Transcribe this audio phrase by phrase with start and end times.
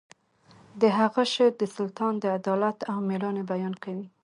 [0.81, 4.07] د هغه شعر د سلطان د عدالت او میړانې بیان کوي